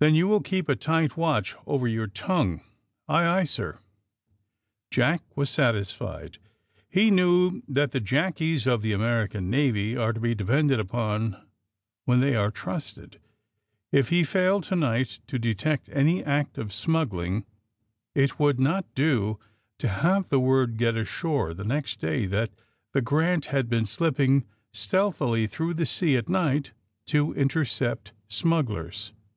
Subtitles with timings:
[0.00, 2.60] *'Then you will keep a tight watch over your tongue
[3.08, 3.78] r' "Aye, aye, sir,"
[4.92, 6.38] Jack was satisfied.
[6.88, 11.36] He knew that the jackies of the American Na^^ are to be depended upon
[12.04, 13.20] when they are trusted.
[13.90, 17.44] If he failed, to night, to detect any act of smuggling,
[18.14, 19.38] it would not do
[19.78, 22.52] to AND THE SMUGGLERS 201 have the word get ashore the next day that
[22.92, 26.72] the *^ Grant ^' had been slipping stealthily through the sea at night
[27.06, 29.12] to intercept smugglers.